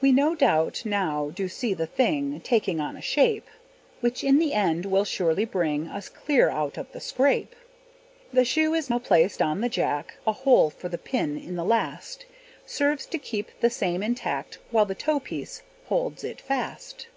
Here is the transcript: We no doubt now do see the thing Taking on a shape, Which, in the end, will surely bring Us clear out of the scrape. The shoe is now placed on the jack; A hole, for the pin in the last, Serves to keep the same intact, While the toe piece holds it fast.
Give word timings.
We 0.00 0.12
no 0.12 0.36
doubt 0.36 0.82
now 0.84 1.30
do 1.30 1.48
see 1.48 1.74
the 1.74 1.88
thing 1.88 2.40
Taking 2.42 2.78
on 2.78 2.96
a 2.96 3.00
shape, 3.02 3.48
Which, 4.00 4.22
in 4.22 4.38
the 4.38 4.52
end, 4.54 4.86
will 4.86 5.04
surely 5.04 5.44
bring 5.44 5.88
Us 5.88 6.08
clear 6.08 6.48
out 6.50 6.78
of 6.78 6.92
the 6.92 7.00
scrape. 7.00 7.56
The 8.32 8.44
shoe 8.44 8.74
is 8.74 8.88
now 8.88 9.00
placed 9.00 9.42
on 9.42 9.60
the 9.60 9.68
jack; 9.68 10.18
A 10.24 10.30
hole, 10.32 10.70
for 10.70 10.88
the 10.88 10.98
pin 10.98 11.36
in 11.36 11.56
the 11.56 11.64
last, 11.64 12.26
Serves 12.64 13.06
to 13.06 13.18
keep 13.18 13.50
the 13.60 13.70
same 13.70 14.04
intact, 14.04 14.58
While 14.70 14.86
the 14.86 14.94
toe 14.94 15.18
piece 15.18 15.62
holds 15.86 16.22
it 16.22 16.40
fast. 16.40 17.08